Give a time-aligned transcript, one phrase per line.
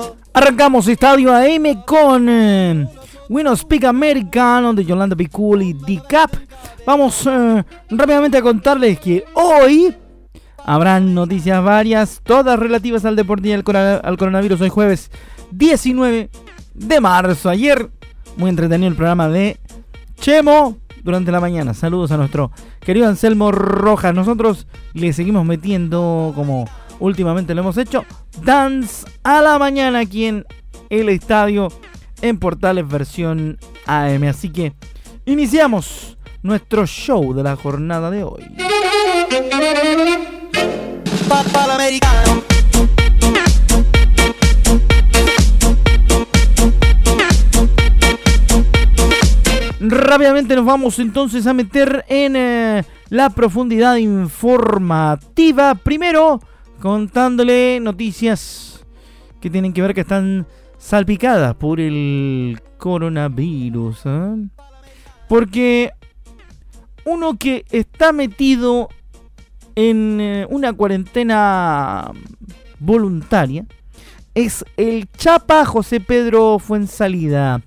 [0.00, 0.14] Va.
[0.32, 2.88] Arrancamos Estadio AM con eh,
[3.28, 6.30] We Speak Americano de Yolanda Piccoli D-Cap.
[6.86, 9.94] Vamos eh, rápidamente a contarles que hoy
[10.64, 14.60] habrán noticias varias, todas relativas al deporte y al coronavirus.
[14.62, 15.10] Hoy jueves
[15.50, 16.30] 19
[16.74, 17.50] de marzo.
[17.50, 17.90] Ayer,
[18.36, 19.58] muy entretenido el programa de
[20.20, 21.74] Chemo durante la mañana.
[21.74, 22.50] Saludos a nuestro
[22.88, 24.14] querido Anselmo Rojas.
[24.14, 26.64] Nosotros le seguimos metiendo, como
[27.00, 28.06] últimamente lo hemos hecho,
[28.42, 30.46] Dance a la mañana aquí en
[30.88, 31.68] el estadio
[32.22, 34.22] en Portales versión AM.
[34.24, 34.72] Así que
[35.26, 38.44] iniciamos nuestro show de la jornada de hoy.
[49.80, 55.76] Rápidamente nos vamos entonces a meter en eh, la profundidad informativa.
[55.76, 56.40] Primero,
[56.80, 58.84] contándole noticias
[59.40, 60.48] que tienen que ver que están
[60.78, 64.00] salpicadas por el coronavirus.
[64.06, 64.48] ¿eh?
[65.28, 65.92] Porque
[67.04, 68.88] uno que está metido
[69.76, 72.10] en eh, una cuarentena
[72.80, 73.64] voluntaria
[74.34, 77.62] es el Chapa José Pedro Fuensalida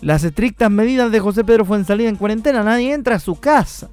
[0.00, 2.62] las estrictas medidas de José Pedro Fuensalida en cuarentena.
[2.62, 3.90] Nadie entra a su casa.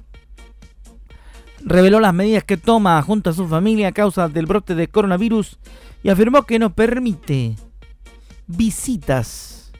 [1.64, 5.58] Reveló las medidas que toma junto a su familia a causa del brote de coronavirus
[6.02, 7.56] y afirmó que no permite
[8.46, 9.72] visitas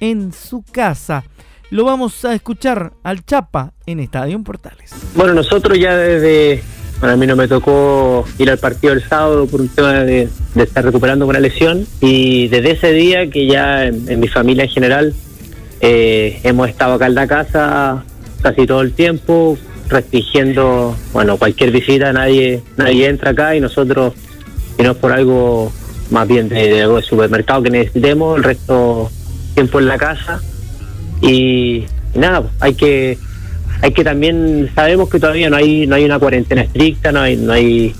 [0.00, 1.24] en su casa.
[1.70, 4.94] Lo vamos a escuchar al Chapa en Estadio Portales.
[5.16, 6.62] Bueno, nosotros ya desde
[7.04, 10.26] bueno, a mí no me tocó ir al partido el sábado por un tema de,
[10.56, 11.86] estar recuperando una lesión.
[12.00, 15.14] Y desde ese día que ya en, mi familia en general
[15.82, 18.02] eh, hemos estado acá en la casa
[18.40, 19.58] casi todo el tiempo
[19.90, 24.14] restringiendo bueno cualquier visita nadie nadie entra acá y nosotros
[24.76, 25.70] si no es por algo
[26.10, 29.10] más bien de, algo de supermercado que necesitemos el resto
[29.52, 30.40] tiempo en la casa.
[31.20, 31.84] Y
[32.14, 33.18] nada hay que
[33.82, 37.36] hay que también sabemos que todavía no hay no hay una cuarentena estricta, no hay
[37.36, 37.94] no hay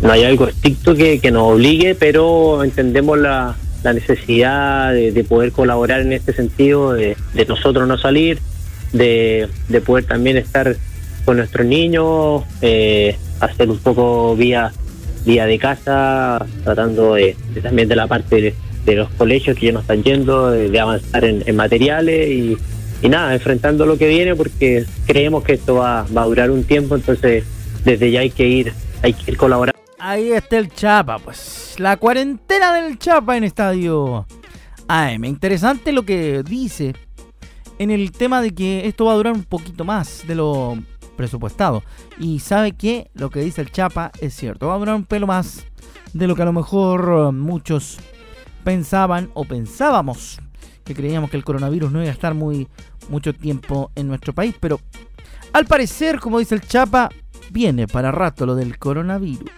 [0.00, 6.12] no hay algo estricto que, nos obligue, pero entendemos la, necesidad de, poder colaborar en
[6.12, 7.16] este sentido, de,
[7.48, 8.38] nosotros no salir,
[8.92, 9.48] de,
[9.84, 10.76] poder también estar
[11.24, 14.72] con nuestros niños, eh, hacer un poco vía
[15.24, 18.54] vía de casa, tratando de, también de la parte
[18.86, 22.56] de, los colegios que ya no están yendo, de, avanzar en materiales y
[23.00, 26.96] y nada, enfrentando lo que viene porque creemos que esto va, a durar un tiempo,
[26.96, 27.44] entonces
[27.84, 28.72] desde ya hay que ir,
[29.02, 29.78] hay que ir colaborando.
[29.98, 34.26] Ahí está el Chapa, pues la cuarentena del Chapa en Estadio
[34.88, 35.24] AM.
[35.24, 36.94] Interesante lo que dice
[37.78, 40.78] en el tema de que esto va a durar un poquito más de lo
[41.16, 41.82] presupuestado.
[42.18, 45.26] Y sabe que lo que dice el Chapa es cierto, va a durar un pelo
[45.26, 45.66] más
[46.12, 47.98] de lo que a lo mejor muchos
[48.64, 50.40] pensaban o pensábamos
[50.88, 52.66] que creíamos que el coronavirus no iba a estar muy
[53.10, 54.80] mucho tiempo en nuestro país, pero
[55.52, 57.10] al parecer, como dice el Chapa,
[57.50, 59.50] viene para rato lo del coronavirus.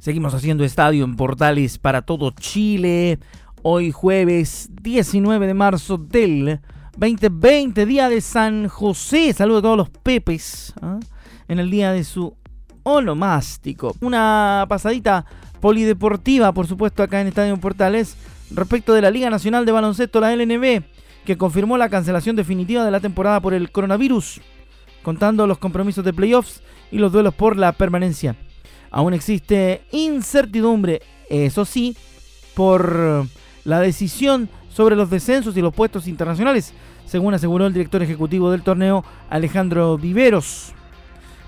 [0.00, 3.18] Seguimos haciendo estadio en Portales para todo Chile.
[3.60, 6.60] Hoy jueves 19 de marzo del
[6.96, 9.34] 2020, día de San José.
[9.34, 10.98] Saludo a todos los pepes ¿ah?
[11.46, 12.37] en el día de su
[12.88, 13.94] onomástico.
[14.00, 15.24] Una pasadita
[15.60, 18.16] polideportiva, por supuesto, acá en Estadio Portales,
[18.50, 20.82] respecto de la Liga Nacional de Baloncesto, la LNB,
[21.24, 24.40] que confirmó la cancelación definitiva de la temporada por el coronavirus,
[25.02, 28.36] contando los compromisos de playoffs y los duelos por la permanencia.
[28.90, 31.96] Aún existe incertidumbre, eso sí,
[32.54, 33.26] por
[33.64, 36.72] la decisión sobre los descensos y los puestos internacionales,
[37.04, 40.72] según aseguró el director ejecutivo del torneo, Alejandro Viveros.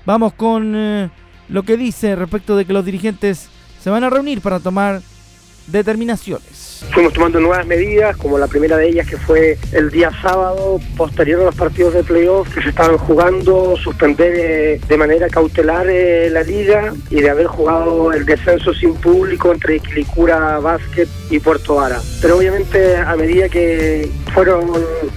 [0.05, 1.11] Vamos con eh,
[1.51, 3.49] lo que dice respecto de que los dirigentes
[3.83, 5.03] se van a reunir para tomar
[5.67, 6.85] determinaciones.
[6.93, 11.43] Fuimos tomando nuevas medidas, como la primera de ellas que fue el día sábado, posterior
[11.43, 16.31] a los partidos de playoff que se estaban jugando, suspender eh, de manera cautelar eh,
[16.31, 21.77] la liga y de haber jugado el descenso sin público entre Quilicura Básquet y Puerto
[21.77, 22.01] Vara.
[22.23, 24.71] Pero obviamente a medida que fueron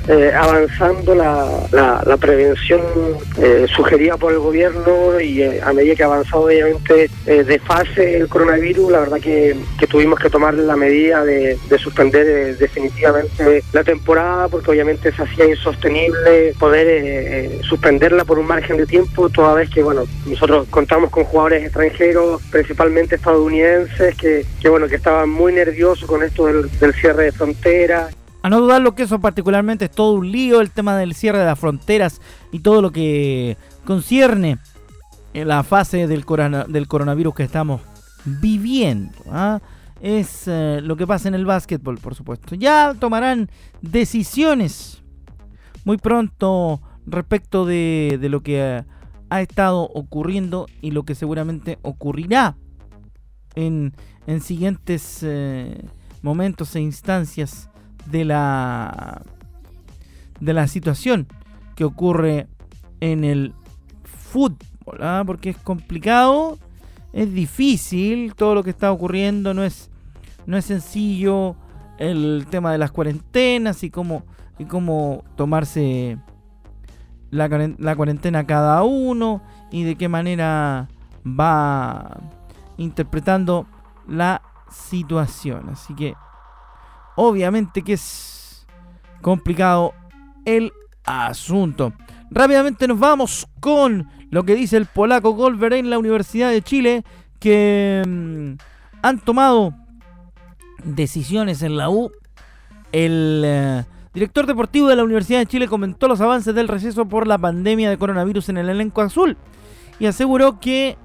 [0.07, 2.81] eh, avanzando la, prevención
[3.75, 8.91] sugerida por el gobierno y a medida que ha avanzado obviamente de fase el coronavirus,
[8.91, 13.83] la verdad que, que tuvimos que tomar la medida de de, suspender eh, definitivamente la
[13.83, 19.29] temporada porque obviamente se hacía insostenible poder eh, eh, suspenderla por un margen de tiempo
[19.29, 25.29] toda vez que bueno nosotros contamos con jugadores extranjeros principalmente estadounidenses que, bueno que estaban
[25.29, 29.85] muy nerviosos con esto del, cierre de fronteras a no dudar lo que eso particularmente
[29.85, 33.57] es todo un lío, el tema del cierre de las fronteras y todo lo que
[33.85, 34.59] concierne
[35.33, 37.81] en la fase del, coronavirus que estamos
[38.25, 39.17] viviendo.
[39.31, 39.59] ¿ah?
[40.03, 42.55] es eh, lo que pasa en el básquetbol, por supuesto.
[42.55, 43.49] Ya tomarán
[43.81, 45.01] decisiones
[45.85, 48.83] muy pronto respecto de, lo que
[49.29, 52.57] ha estado ocurriendo y lo que seguramente ocurrirá
[53.55, 53.93] en,
[54.41, 55.85] siguientes eh,
[56.21, 57.69] momentos e instancias
[58.05, 59.21] de la,
[60.39, 61.27] de la situación
[61.75, 62.47] que ocurre
[62.99, 63.53] en el
[64.03, 65.23] fútbol, ¿ah?
[65.25, 66.57] porque es complicado,
[67.11, 69.89] es difícil, todo lo que está ocurriendo no es
[70.45, 71.55] no es sencillo
[71.97, 74.23] el tema de las cuarentenas y cómo,
[74.57, 76.17] y cómo tomarse
[77.31, 77.47] la,
[77.77, 79.41] la cuarentena cada uno
[79.71, 80.87] y de qué manera
[81.25, 82.19] va
[82.77, 83.67] interpretando
[84.07, 85.69] la situación.
[85.69, 86.15] Así que
[87.15, 88.65] obviamente que es
[89.21, 89.93] complicado
[90.45, 90.71] el
[91.05, 91.93] asunto.
[92.31, 97.03] Rápidamente nos vamos con lo que dice el polaco Goldberg en la Universidad de Chile
[97.39, 98.53] que mm,
[99.01, 99.75] han tomado
[100.83, 102.11] decisiones en la U.
[102.91, 103.83] El eh,
[104.13, 107.89] director deportivo de la Universidad de Chile comentó los avances del receso por la pandemia
[107.89, 109.37] de coronavirus en el elenco azul
[109.99, 110.97] y aseguró que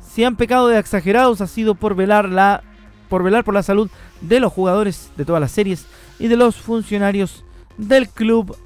[0.00, 2.62] si han pecado de exagerados ha sido por velar, la,
[3.08, 3.90] por velar por la salud
[4.20, 5.86] de los jugadores de todas las series
[6.18, 7.44] y de los funcionarios
[7.76, 8.56] del club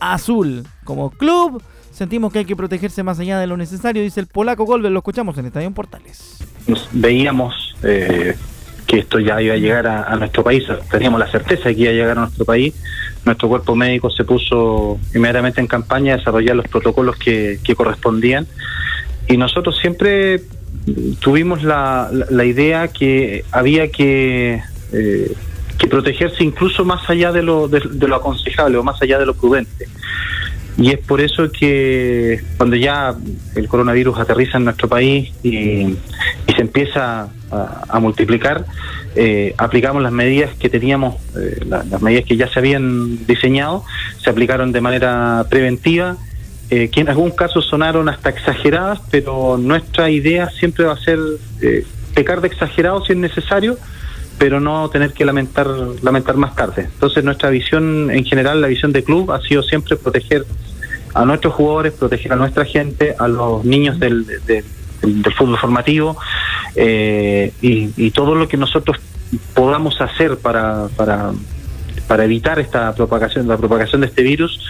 [0.00, 0.64] azul.
[0.84, 4.64] Como club, sentimos que hay que protegerse más allá de lo necesario, dice el polaco
[4.64, 4.90] Golver.
[4.90, 6.38] Lo escuchamos en Estadio Portales.
[6.92, 8.36] Veíamos eh,
[8.86, 11.90] que esto ya iba a llegar a, nuestro país, teníamos la certeza de que iba
[11.90, 12.74] a llegar a nuestro país,
[13.24, 18.46] nuestro cuerpo médico se puso inmediatamente en campaña a desarrollar los protocolos que, correspondían
[19.28, 20.42] y nosotros siempre
[21.20, 22.10] tuvimos la,
[22.44, 24.60] idea que había que,
[24.92, 25.32] eh,
[25.78, 29.34] que protegerse incluso más allá de lo, de lo aconsejable o más allá de lo
[29.34, 29.86] prudente.
[30.78, 33.14] Y es por eso que cuando ya
[33.54, 35.96] el coronavirus aterriza en nuestro país y,
[36.54, 38.66] se empieza a, multiplicar,
[39.16, 43.84] eh, aplicamos las medidas que teníamos, eh, las medidas que ya se habían diseñado,
[44.22, 46.16] se aplicaron de manera preventiva,
[46.74, 51.18] eh, que en algún caso sonaron hasta exageradas, pero nuestra idea siempre va a ser
[52.14, 53.76] pecar de exagerado si es necesario,
[54.38, 55.66] pero no tener que lamentar
[56.00, 56.88] lamentar más tarde.
[56.94, 60.46] Entonces nuestra visión en general, la visión de club ha sido siempre proteger
[61.12, 64.64] a nuestros jugadores, proteger a nuestra gente, a los niños del, del,
[65.36, 66.16] fútbol formativo
[66.74, 68.96] eh, y, todo lo que nosotros
[69.52, 71.32] podamos hacer para, para,
[72.06, 74.60] para evitar esta propagación, la propagación de este virus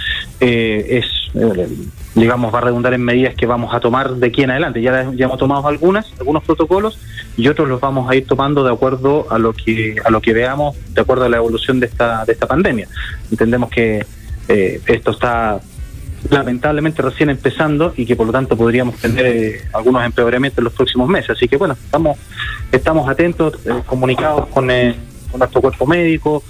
[0.41, 1.69] eh, es, eh,
[2.15, 4.81] digamos, va a redundar en medidas que vamos a tomar de aquí en adelante.
[4.83, 6.99] Ya, hemos tomado algunas, algunos protocolos
[7.37, 10.33] y otros los vamos a ir tomando de acuerdo a lo que a lo que
[10.33, 12.89] veamos, de acuerdo a la evolución de esta de esta pandemia.
[13.31, 14.05] Entendemos que
[14.49, 15.61] esto está
[16.31, 20.73] lamentablemente recién empezando y que por lo tanto podríamos tener eh, algunos empeoramientos en los
[20.73, 21.31] próximos meses.
[21.31, 22.19] Así que bueno, estamos,
[22.71, 24.71] estamos atentos, eh, comunicados con,
[25.33, 26.43] eh, con, nuestro cuerpo médico,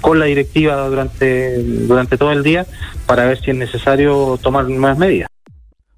[0.00, 2.66] con la directiva durante, durante todo el día
[3.06, 5.28] para ver si es necesario tomar nuevas medidas.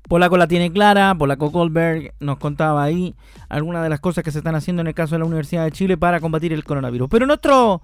[0.08, 3.14] Polaco la tiene clara, Polaco Goldberg nos contaba ahí
[3.48, 5.72] algunas de las cosas que se están haciendo en el caso de la Universidad de
[5.72, 7.08] Chile para combatir el coronavirus.
[7.10, 7.82] Pero en otro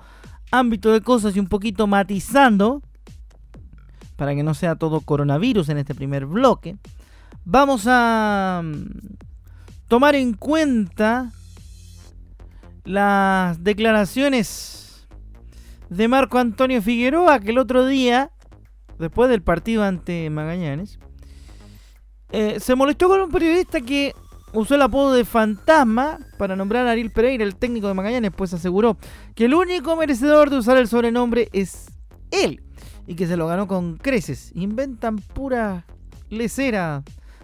[0.51, 2.83] ámbito de cosas y un poquito matizando,
[4.17, 6.77] para que no sea todo coronavirus en este primer bloque,
[7.45, 8.85] vamos a mm,
[9.89, 11.33] tomar en cuenta
[12.85, 15.07] las declaraciones
[15.89, 18.31] de Marco Antonio Figueroa, que el otro día,
[18.99, 20.99] después del partido ante Magallanes,
[22.31, 24.15] eh, se molestó con un periodista que
[24.55, 28.55] usó el apodo de fantasma para nombrar a Ariel Pereira, el técnico de Magallanes, pues
[28.55, 28.97] aseguró
[29.35, 31.87] que el único merecedor de usar el sobrenombre es
[32.31, 32.63] él
[33.07, 34.51] y que se lo ganó con creces.
[34.55, 35.87] Inventan pura
[36.31, 37.03] lecera,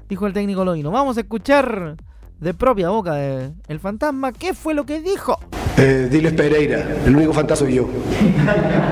[0.09, 0.91] dijo el técnico Loino.
[0.91, 1.97] Vamos a escuchar
[2.41, 5.39] de propia boca de el fantasma, ¿qué fue lo que dijo?
[5.77, 7.87] Eh, diles Pereira, el único fantasma soy yo.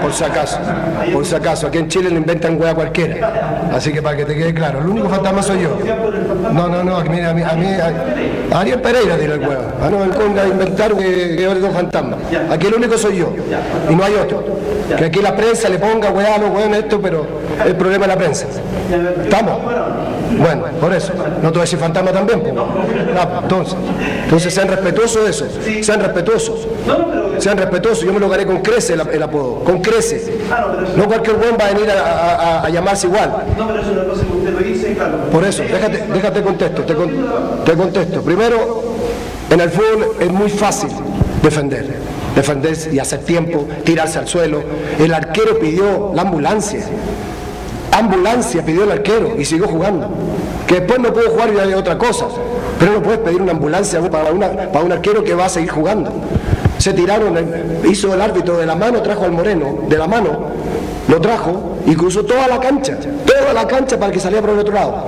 [0.01, 0.59] Por si acaso,
[1.13, 3.71] por si acaso, aquí en Chile le inventan hueá cualquiera.
[3.73, 5.79] Así que para que te quede claro, el único fantasma soy yo.
[6.53, 7.67] No, no, no, a mí, a mí, a, mí,
[8.53, 9.61] a Ariel Pereira dile el hueá.
[9.83, 12.19] A no, el inventaron que, que yo un fantasma.
[12.51, 13.35] Aquí el único soy yo.
[13.91, 14.45] Y no hay otro.
[14.97, 17.27] Que aquí la prensa le ponga hueá a los hueones esto, pero
[17.65, 18.47] el problema es la prensa.
[19.23, 19.59] ¿Estamos?
[20.39, 21.13] Bueno, por eso.
[21.43, 22.41] No te voy a decir fantasma también.
[22.41, 22.55] Pues.
[23.43, 23.77] entonces,
[24.25, 25.47] entonces sean respetuosos eso.
[25.83, 26.69] Sean respetuosos.
[27.39, 28.05] Sean respetuosos.
[28.05, 29.65] Yo me lo gané con crece el, apodo.
[29.65, 30.39] Con crece.
[30.97, 33.45] No cualquier buen va a venir a, llamarse igual.
[33.57, 35.19] No, pero eso es una cosa que usted lo dice, claro.
[35.33, 36.83] Por eso, déjate, déjate contesto.
[36.83, 36.95] Te,
[37.65, 38.23] te contesto.
[38.23, 38.83] Primero,
[39.51, 40.91] en el fútbol es muy fácil
[41.43, 44.63] defender defenderse y hacer tiempo, tirarse al suelo.
[45.01, 46.87] El arquero pidió la ambulancia
[47.99, 50.09] ambulancia pidió el arquero y siguió jugando.
[50.67, 52.27] Que después no pudo jugar y hay otra cosa.
[52.79, 54.31] Pero no puedes pedir una ambulancia para,
[54.73, 56.13] para un arquero que va a seguir jugando.
[56.79, 57.37] Se tiraron,
[57.89, 60.41] hizo el árbitro de la mano, trajo al Moreno, de la mano,
[61.09, 64.61] lo trajo y cruzó toda la cancha, toda la cancha para que saliera por el
[64.61, 65.05] otro lado.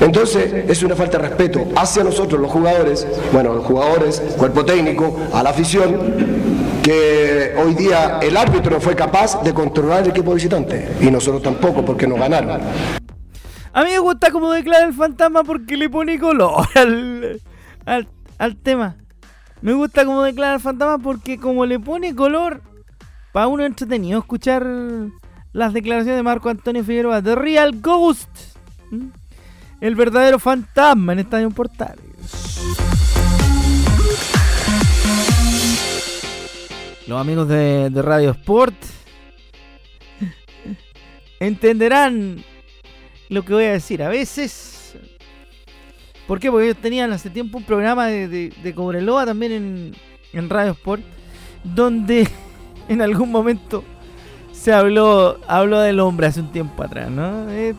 [0.00, 5.16] Entonces es una falta de respeto hacia nosotros los jugadores, bueno, los jugadores, cuerpo técnico,
[5.32, 6.44] a la afición,
[6.82, 11.84] que hoy día el árbitro fue capaz de controlar el equipo visitante y nosotros tampoco
[11.84, 12.60] porque no ganaron.
[13.72, 17.40] A mí me gusta cómo declara el fantasma porque le pone color al,
[18.38, 18.96] al, tema.
[19.62, 22.60] Me gusta cómo declara el fantasma porque como le pone color,
[23.32, 24.64] para uno entretenido escuchar
[25.52, 28.28] las declaraciones de Marco Antonio Figueroa, The Real Ghost,
[29.80, 32.04] el verdadero fantasma en Estadio Portales.
[37.06, 38.74] los amigos de, Radio Sport
[41.40, 42.42] entenderán
[43.28, 44.02] lo que voy a decir.
[44.02, 44.96] A veces,
[46.26, 46.50] ¿por qué?
[46.50, 49.92] Porque ellos tenían hace tiempo un programa de, de, Cobreloa también en,
[50.32, 51.02] en, Radio Sport,
[51.62, 52.28] donde
[52.88, 53.84] en algún momento
[54.52, 57.50] se habló, habló del hombre hace un tiempo atrás, ¿no?
[57.50, 57.76] Es,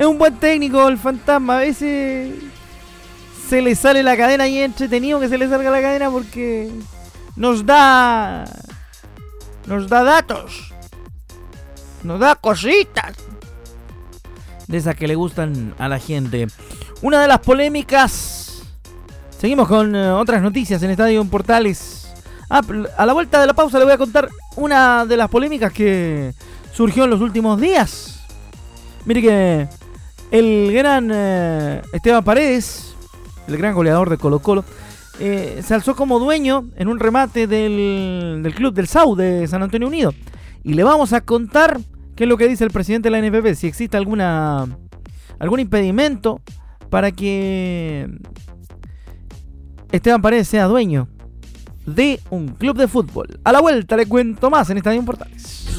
[0.00, 2.32] es un buen técnico el fantasma, a veces
[3.46, 6.70] se le sale la cadena y es entretenido que se le salga la cadena porque
[7.36, 8.46] nos da.
[9.66, 10.72] Nos da datos.
[12.02, 13.14] Nos da cositas.
[14.68, 16.46] De esas que le gustan a la gente.
[17.02, 18.62] Una de las polémicas.
[19.38, 22.10] Seguimos con eh, otras noticias en Estadio Portales.
[22.48, 22.62] Ah,
[22.96, 26.32] a la vuelta de la pausa le voy a contar una de las polémicas que
[26.72, 28.20] surgió en los últimos días.
[29.04, 29.79] Mire que
[30.30, 32.94] el gran eh, Esteban Paredes,
[33.48, 34.64] el gran goleador de Colo Colo,
[35.18, 39.88] eh, se alzó como dueño en un remate del, club del SAU de San Antonio
[39.88, 40.14] Unido.
[40.64, 41.80] Y le vamos a contar
[42.16, 44.68] qué es lo que dice el presidente de la NFP, si existe alguna
[45.38, 46.40] algún impedimento
[46.90, 48.08] para que
[49.90, 51.08] Esteban Paredes sea dueño
[51.86, 53.40] de un club de fútbol.
[53.42, 55.78] A la vuelta le cuento más en Estadio Portales.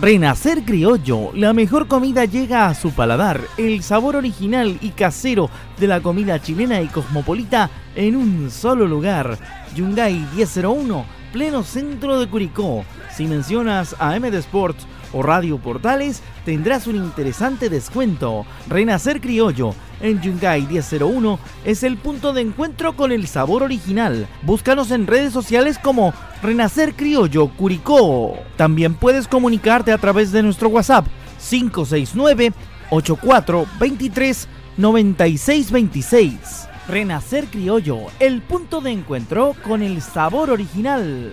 [0.00, 5.86] Renacer Criollo, la mejor comida llega a su paladar, el sabor original y casero de
[5.86, 9.36] la comida chilena y cosmopolita en un solo lugar.
[9.74, 11.04] Yungay 1001,
[11.34, 12.82] pleno centro de Curicó.
[13.14, 18.46] Si mencionas a MD Sports o Radio Portales, tendrás un interesante descuento.
[18.68, 24.26] Renacer Criollo en Yungay 1001 es el punto de encuentro con el sabor original.
[24.44, 28.38] Búscanos en redes sociales como Renacer Criollo Curicó.
[28.56, 31.06] También puedes comunicarte a través de nuestro WhatsApp
[31.48, 32.52] 569
[32.90, 36.68] 8423 9626.
[36.88, 41.32] Renacer Criollo, el punto de encuentro con el sabor original.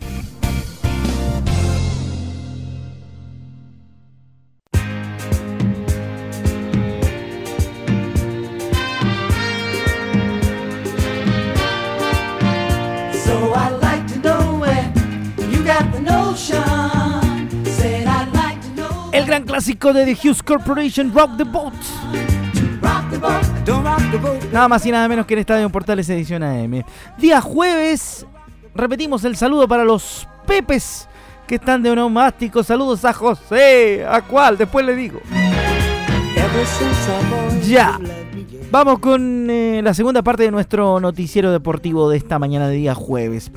[19.61, 21.73] Clásico de The Hughes Corporation, Rock the Boat.
[24.51, 26.83] Nada más y nada menos que en Estadio Portales Edición AM.
[27.19, 28.25] Día jueves,
[28.73, 31.07] repetimos el saludo para los Pepes
[31.45, 32.63] que están de neumático.
[32.63, 34.03] Saludos a José.
[34.09, 34.57] ¿A cuál?
[34.57, 35.19] Después le digo.
[37.67, 37.99] Ya.
[38.71, 42.95] Vamos con eh, la segunda parte de nuestro noticiero deportivo de esta mañana de día
[42.95, 43.51] jueves.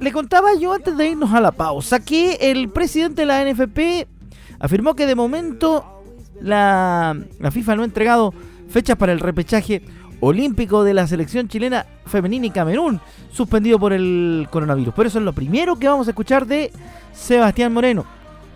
[0.00, 4.17] Le contaba yo antes de irnos a la pausa que el presidente de la NFP
[4.58, 6.02] afirmó que de momento
[6.40, 8.34] la, la FIFA no ha entregado
[8.68, 9.82] fechas para el repechaje
[10.20, 14.94] olímpico de la selección chilena femenina y Camerún, suspendido por el coronavirus.
[14.94, 16.72] Pero eso es lo primero que vamos a escuchar de
[17.12, 18.04] Sebastián Moreno.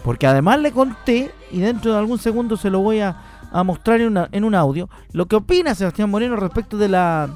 [0.04, 3.16] Porque además le conté, y dentro de algún segundo se lo voy a,
[3.52, 7.30] a mostrar en, una, en un audio, lo que opina Sebastián Moreno respecto de la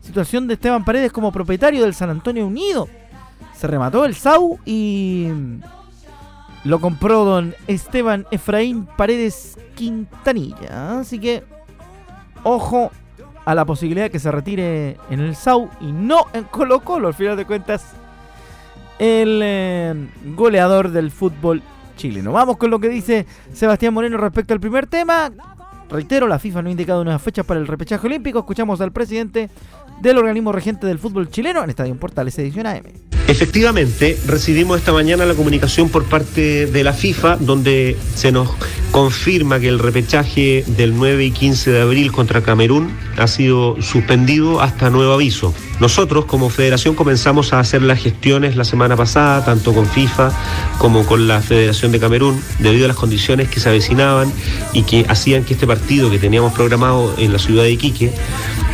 [0.00, 2.88] situación de Esteban Paredes como propietario del San Antonio Unido.
[3.54, 5.28] Se remató el SAU y
[6.66, 10.98] lo compró don Esteban Efraín Paredes Quintanilla.
[10.98, 11.44] Así que,
[12.42, 12.90] ojo
[13.44, 17.06] a la posibilidad de que se retire en el SAU y no en Colo Colo,
[17.06, 17.92] al final de cuentas,
[18.98, 19.94] el eh,
[20.34, 21.62] goleador del fútbol
[21.96, 22.32] chileno.
[22.32, 25.30] Vamos con lo que dice Sebastián Moreno respecto al primer tema.
[25.88, 28.40] Reitero, la FIFA no ha indicado una fecha para el repechaje olímpico.
[28.40, 29.50] Escuchamos al presidente
[30.00, 33.05] del organismo regente del fútbol chileno en Estadio Portales Edición AM.
[33.28, 38.48] Efectivamente, recibimos esta mañana la comunicación por parte de la FIFA donde se nos
[38.92, 44.60] confirma que el repechaje del 9 y 15 de abril contra Camerún ha sido suspendido
[44.60, 45.52] hasta nuevo aviso.
[45.80, 50.30] Nosotros como federación comenzamos a hacer las gestiones la semana pasada, tanto con FIFA
[50.78, 54.32] como con la Federación de Camerún, debido a las condiciones que se avecinaban
[54.72, 58.12] y que hacían que este partido que teníamos programado en la ciudad de Iquique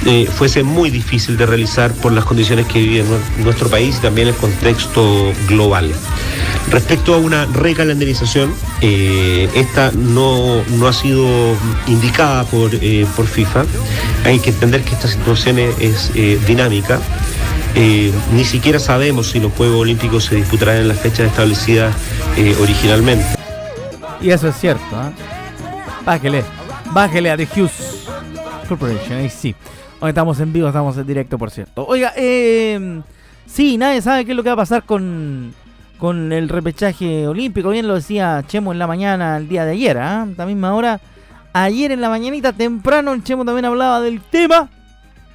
[0.04, 3.04] eh, fuese muy difícil de realizar por las condiciones que vive
[3.38, 5.92] nuestro país y también el contexto global.
[6.70, 11.26] Respecto a una recalendarización, eh, esta no, no, ha sido
[11.86, 13.64] indicada por, eh, por FIFA.
[14.24, 16.10] Hay que entender que esta situación es
[17.74, 21.94] eh, ni siquiera sabemos si los Juegos Olímpicos se disputarán en las fechas establecidas
[22.60, 23.24] originalmente.
[24.20, 24.84] Y eso es cierto.
[24.84, 25.12] ¿eh?
[26.04, 26.44] Bájele,
[26.92, 28.06] bájele a The Hughes
[28.68, 29.54] Corporation, ahí sí.
[30.00, 31.86] Hoy estamos en vivo, estamos en directo, por cierto.
[31.86, 33.02] Oiga, eh,
[33.46, 35.54] sí, nadie sabe qué es lo que va a pasar con,
[35.98, 37.70] con el repechaje olímpico.
[37.70, 41.00] Bien lo decía Chemo en la mañana, el día de ayer, a la misma hora.
[41.52, 44.68] Ayer en la mañanita temprano, Chemo también hablaba del tema.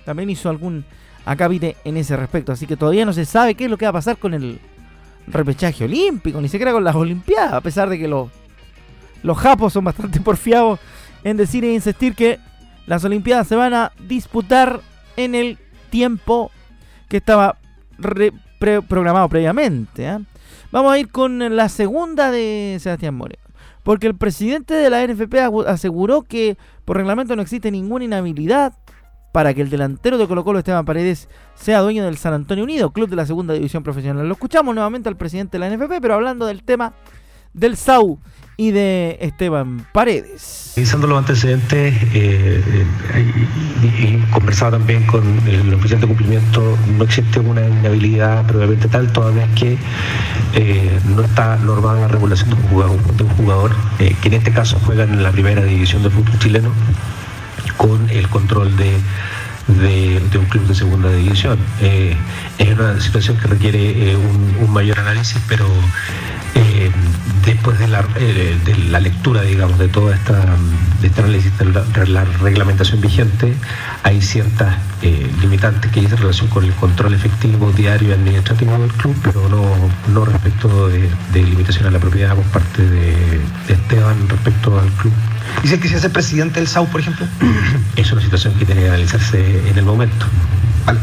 [0.03, 0.85] también hizo algún
[1.27, 2.53] acábite en ese respecto.
[2.53, 4.59] Así que todavía no se sabe qué es lo que va a pasar con el
[5.27, 8.29] repechaje olímpico, ni siquiera con las Olimpiadas, a pesar de que los,
[9.23, 10.79] los japos son bastante porfiados
[11.25, 12.39] en decir e insistir que
[12.85, 14.79] las Olimpiadas se van a disputar
[15.17, 15.57] en el
[15.89, 16.49] tiempo
[17.09, 17.57] que estaba
[18.87, 20.07] programado previamente.
[20.07, 20.21] ¿ah?
[20.71, 23.43] Vamos a ir con la segunda de Sebastián Moreno.
[23.83, 25.35] Porque el presidente de la NFP
[25.67, 28.73] aseguró que por reglamento no existe ninguna inhabilidad
[29.37, 32.89] para que el delantero de Colo Colo Esteban Paredes sea dueño del San Antonio Unido,
[32.89, 34.27] club de la segunda división profesional.
[34.27, 36.95] Lo escuchamos nuevamente al presidente de la NFP, pero hablando del tema
[37.53, 38.17] del SAU
[38.57, 40.73] y de Esteban Paredes.
[40.75, 42.63] Revisando los antecedentes eh,
[43.13, 43.45] eh,
[43.99, 49.29] y, conversado también con el oficial de cumplimiento, no existe una inhabilidad previamente tal, toda
[49.29, 49.77] vez que
[50.55, 54.51] eh, no está normada la regulación de un jugador, de un jugador que en este
[54.51, 56.71] caso juega en la primera división del fútbol chileno
[57.75, 58.97] con el control de
[59.67, 61.59] de, un club de segunda división.
[61.81, 65.65] es una situación que requiere un, mayor análisis, pero
[66.55, 66.91] eh,
[67.45, 68.57] después de la, eh,
[69.01, 70.45] lectura, digamos, de toda esta,
[71.01, 71.51] de este análisis
[72.07, 73.53] la, reglamentación vigente,
[74.03, 78.77] hay ciertas eh, limitantes que hay en relación con el control efectivo diario y administrativo
[78.77, 79.63] del club, pero no,
[80.13, 85.13] no respecto de, limitación a la propiedad por parte de, Esteban respecto al club.
[85.61, 87.25] ¿Dice que si hace presidente del SAU, por ejemplo?
[87.95, 90.25] Es una situación que tiene que analizarse en el momento.
[90.85, 90.99] Vale.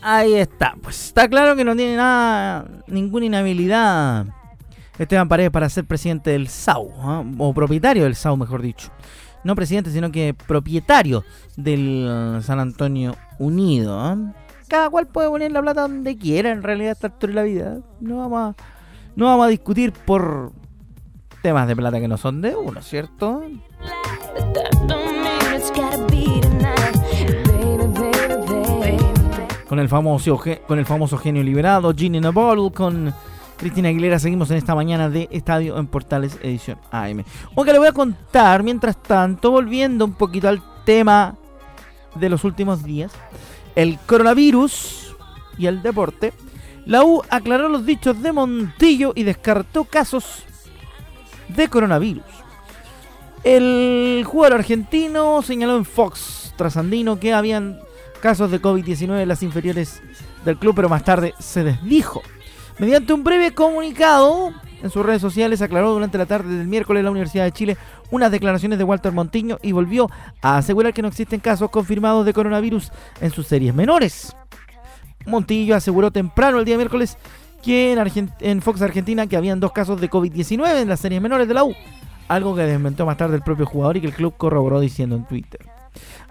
[0.00, 0.74] Ahí está.
[0.82, 4.26] Pues está claro que no tiene nada, ninguna inhabilidad
[4.98, 7.24] Esteban Paredes para ser presidente del SAU, ¿ah?
[7.38, 8.90] o propietario del SAU, mejor dicho.
[9.44, 11.24] No presidente, sino que propietario
[11.56, 14.00] del San Antonio Unido.
[14.00, 14.16] ¿ah?
[14.68, 17.42] Cada cual puede poner la plata donde quiera, en realidad, a esta altura de la
[17.42, 17.78] vida.
[18.00, 18.62] No vamos a,
[19.14, 20.52] no vamos a discutir por
[21.46, 23.40] temas de plata que no son de uno, ¿cierto?
[29.68, 33.14] con el famoso, con el famoso genio liberado, Ginny Noble, con
[33.58, 34.18] Cristina Aguilera.
[34.18, 37.22] Seguimos en esta mañana de Estadio en Portales Edición AM.
[37.56, 41.36] Aunque le voy a contar, mientras tanto, volviendo un poquito al tema
[42.16, 43.12] de los últimos días,
[43.76, 45.14] el coronavirus
[45.58, 46.32] y el deporte.
[46.86, 50.42] La U aclaró los dichos de Montillo y descartó casos
[51.48, 52.24] de coronavirus.
[53.44, 57.78] El jugador argentino señaló en Fox trasandino que habían
[58.20, 60.02] casos de COVID-19 en las inferiores
[60.44, 62.22] del club, pero más tarde se desdijo.
[62.78, 67.10] Mediante un breve comunicado en sus redes sociales aclaró durante la tarde del miércoles la
[67.10, 67.76] Universidad de Chile
[68.10, 70.10] unas declaraciones de Walter Montiño y volvió
[70.42, 74.36] a asegurar que no existen casos confirmados de coronavirus en sus series menores.
[75.24, 77.16] Montillo aseguró temprano el día miércoles
[77.66, 81.54] que en, Fox Argentina que habían dos casos de COVID-19 en las series menores de
[81.54, 81.74] la U,
[82.28, 85.24] algo que desmentó más tarde el propio jugador y que el club corroboró diciendo en
[85.24, 85.66] Twitter.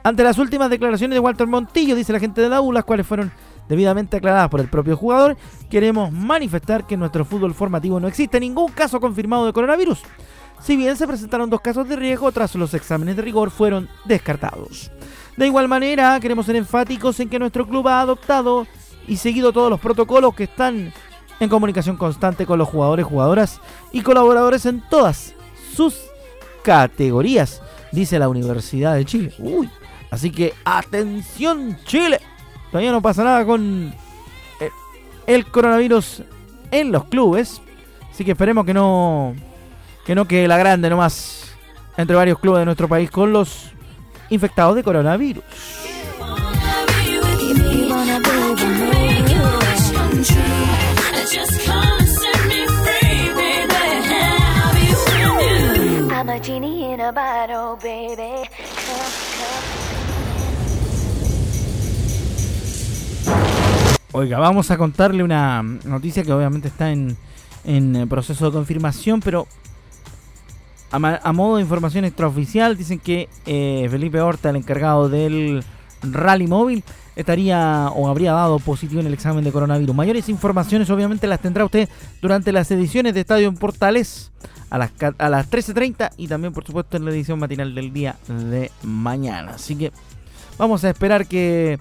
[0.02, 3.06] Ante las últimas declaraciones de Walter Montillo, dice la gente de la U, las cuales
[3.06, 3.34] fueron
[3.68, 5.36] debidamente aclaradas por el propio jugador,
[5.70, 10.04] queremos manifestar que en nuestro fútbol formativo no existe ningún caso confirmado de coronavirus.
[10.62, 14.90] Si bien se presentaron dos casos de riesgo, tras los exámenes de rigor fueron descartados.
[15.36, 18.66] De igual manera, queremos ser enfáticos en que nuestro club ha adoptado
[19.06, 20.94] y seguido todos los protocolos que están
[21.40, 23.60] en comunicación constante con los jugadores, jugadoras
[23.92, 25.34] y colaboradores en todas
[25.74, 25.96] sus
[26.64, 29.34] categorías, dice la Universidad de Chile.
[29.38, 29.70] Uy,
[30.16, 32.22] Así que atención Chile.
[32.72, 33.94] Todavía no pasa nada con
[34.62, 34.70] eh,
[35.28, 36.24] el coronavirus
[36.72, 37.62] en los clubes.
[38.12, 39.36] Así que esperemos que no
[40.06, 41.52] que no quede la grande nomás
[41.98, 43.72] entre varios clubes de nuestro país con los
[44.30, 45.44] infectados de coronavirus.
[64.12, 67.18] Oiga, vamos a contarle una noticia que obviamente está en,
[67.64, 69.48] en proceso de confirmación, pero
[70.92, 75.64] a, modo de información extraoficial dicen que eh, Felipe Horta, el encargado del
[76.14, 76.84] rally móvil,
[77.16, 79.96] estaría o habría dado positivo en el examen de coronavirus.
[79.96, 81.90] Mayores informaciones obviamente las tendrá usted
[82.22, 84.32] durante las ediciones de Estadio en Portales
[84.70, 88.16] a las, a las 13.30 y también por supuesto en la edición matinal del día
[88.28, 89.54] de mañana.
[89.56, 89.92] Así que
[90.58, 91.80] vamos a esperar que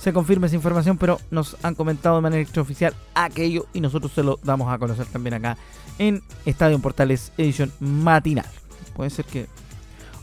[0.00, 4.24] se confirme esa información, pero nos han comentado de manera extraoficial aquello y nosotros se
[4.24, 5.56] lo damos a conocer también acá
[5.98, 8.46] en Estadio Portales edición matinal.
[8.94, 9.46] Puede ser que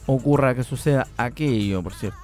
[0.05, 2.19] ocurra que suceda aquello, por cierto.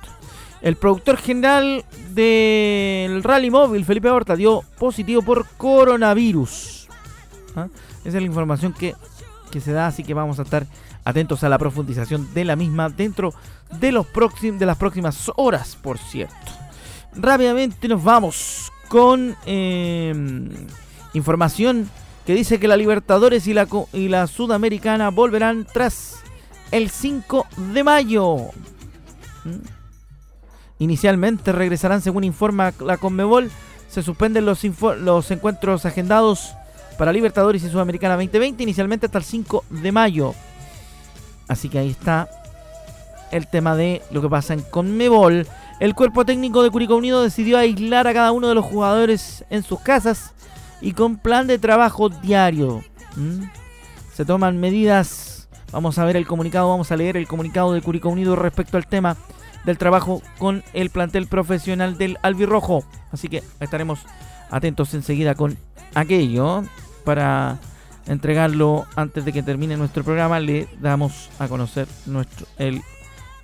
[0.62, 6.88] El productor general del Rally Móvil, Felipe Horta, dio positivo por coronavirus.
[7.56, 7.68] ¿Ah?
[8.00, 8.96] Esa es la información que,
[9.52, 10.66] que se da, así que vamos a estar
[11.04, 13.34] atentos a la profundización de la misma dentro
[13.80, 14.08] de, los
[14.42, 16.36] de las próximas horas, por cierto.
[17.16, 20.50] Rápidamente nos vamos con em,
[21.14, 21.90] información
[22.26, 26.16] que dice que la Libertadores y la, y la Sudamericana volverán tras
[26.72, 28.38] el 5 de mayo.
[29.44, 29.75] ¿Mm?
[30.80, 33.50] Inicialmente regresarán según informa la Conmebol.
[33.88, 34.64] Se suspenden los,
[35.32, 36.54] encuentros agendados
[36.98, 40.34] para Libertadores y Sudamericana 2020 inicialmente hasta el 5 de mayo.
[41.48, 42.28] Así que ahí está
[43.32, 45.48] el tema de lo que pasa en Conmebol.
[45.80, 49.64] El cuerpo técnico de Curicó Unido decidió aislar a cada uno de los jugadores en
[49.64, 50.34] sus casas
[50.82, 52.84] y con plan de trabajo diario.
[54.14, 55.48] Se toman medidas.
[55.72, 58.88] Vamos a ver el comunicado, vamos a leer el comunicado de Curicó Unido respecto al
[58.88, 59.18] tema
[59.66, 62.84] del trabajo con el plantel profesional del Albirrojo.
[63.12, 64.00] Así que estaremos
[64.50, 65.58] atentos enseguida con
[65.94, 66.64] aquello
[67.04, 67.58] para
[68.08, 70.40] entregarlo antes de que termine nuestro programa.
[70.40, 72.82] Le damos a conocer nuestro el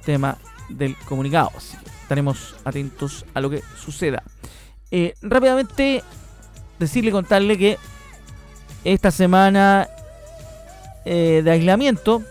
[0.06, 0.38] tema
[0.70, 1.52] del comunicado.
[1.56, 4.24] Así que estaremos atentos a lo que suceda.
[4.92, 6.04] Eh, rápidamente
[6.80, 7.78] decirle, contarle que
[8.84, 9.88] esta semana
[11.06, 12.24] eh, de aislamiento,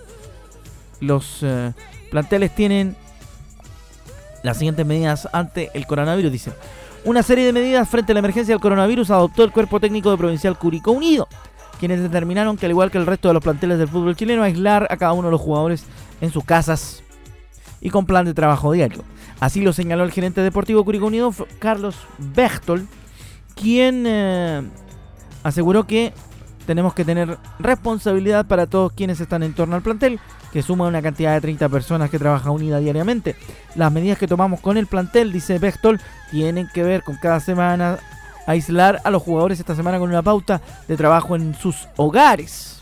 [1.01, 1.73] los eh,
[2.11, 2.97] planteles tienen
[4.43, 6.33] las siguientes medidas ante el coronavirus.
[6.33, 6.53] Dice,
[7.05, 10.19] una serie de medidas frente a la emergencia del coronavirus adoptó el cuerpo técnico de
[10.19, 11.29] Provincial Curicó Unido,
[11.79, 14.87] quienes determinaron que al igual que el resto de los planteles del fútbol chileno, aislar
[14.91, 15.85] a cada uno de los jugadores
[16.21, 17.03] en sus casas
[17.81, 19.03] y con plan de trabajo diario.
[19.41, 22.87] Así lo señaló el gerente deportivo Curicó Unido, Carlos Bechtol,
[23.55, 24.63] quien eh,
[25.43, 26.13] aseguró que
[26.67, 30.21] tenemos que tener responsabilidad para todos quienes están en torno al plantel,
[30.53, 33.37] que suma una cantidad de 30 personas que trabaja unida diariamente.
[33.75, 37.99] Las medidas que tomamos con el plantel, dice Bechtol, tienen que ver con cada semana
[38.47, 42.80] aislar a los jugadores esta semana con una pauta de trabajo en sus hogares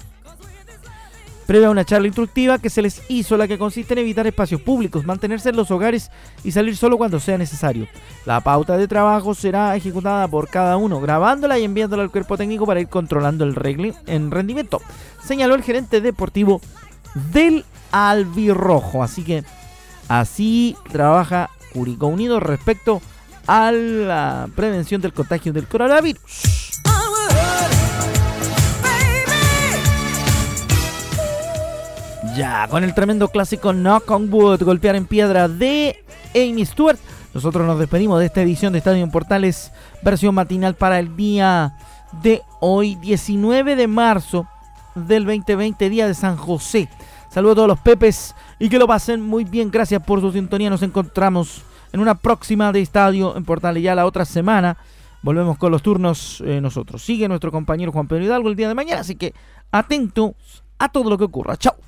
[1.48, 4.60] previa a una charla instructiva que se les hizo, la que consiste en evitar espacios
[4.60, 6.10] públicos, mantenerse en los hogares
[6.44, 7.88] y salir solo cuando sea necesario.
[8.26, 12.66] La pauta de trabajo será ejecutada por cada uno, grabándola y enviándola al cuerpo técnico
[12.66, 13.56] para ir controlando el
[14.06, 14.82] en rendimiento,
[15.24, 16.60] señaló el gerente deportivo
[17.32, 19.02] del Albirrojo.
[19.02, 19.42] Así que
[20.06, 23.00] así trabaja Curicó Unido respecto
[23.46, 26.20] a la prevención del contagio del coronavirus.
[32.38, 36.04] Ya, con el tremendo clásico Knock on Wood, golpear en piedra de
[36.36, 36.96] Amy Stewart.
[37.34, 39.72] Nosotros nos despedimos de esta edición de Estadio en Portales,
[40.02, 41.76] versión matinal para el día
[42.22, 44.46] de hoy, 19 de marzo
[44.94, 46.88] del 2020, día de San José.
[47.28, 49.72] Saludos a todos los pepes y que lo pasen muy bien.
[49.72, 50.70] Gracias por su sintonía.
[50.70, 54.76] Nos encontramos en una próxima de Estadio en Portales ya la otra semana.
[55.22, 57.02] Volvemos con los turnos eh, nosotros.
[57.02, 59.34] Sigue nuestro compañero Juan Pedro Hidalgo el día de mañana, así que
[59.72, 60.34] atentos
[60.78, 61.56] a todo lo que ocurra.
[61.56, 61.87] Chao.